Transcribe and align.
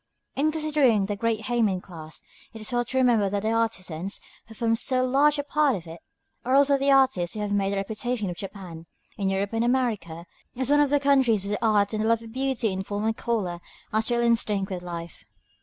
In 0.35 0.51
considering 0.51 1.05
this 1.05 1.19
great 1.19 1.41
héimin 1.41 1.79
class, 1.79 2.23
it 2.53 2.61
is 2.61 2.71
well 2.71 2.83
to 2.85 2.97
remember 2.97 3.29
that 3.29 3.43
the 3.43 3.51
artisans, 3.51 4.19
who 4.47 4.55
form 4.55 4.73
so 4.73 5.05
large 5.05 5.37
a 5.37 5.43
part 5.43 5.75
of 5.75 5.85
it, 5.85 5.99
are 6.43 6.55
also 6.55 6.75
the 6.75 6.89
artists 6.91 7.35
who 7.35 7.39
have 7.41 7.51
made 7.51 7.71
the 7.71 7.75
reputation 7.77 8.27
of 8.27 8.35
Japan, 8.35 8.87
in 9.15 9.29
Europe 9.29 9.53
and 9.53 9.63
America, 9.63 10.25
as 10.57 10.71
one 10.71 10.81
of 10.81 10.89
the 10.89 10.99
countries 10.99 11.47
where 11.47 11.55
art 11.61 11.93
and 11.93 12.03
the 12.03 12.07
love 12.07 12.23
of 12.23 12.33
beauty 12.33 12.73
in 12.73 12.83
form 12.83 13.05
and 13.05 13.15
color 13.15 13.59
are 13.93 14.01
still 14.01 14.21
instinct 14.21 14.71
with 14.71 14.81
life. 14.81 15.23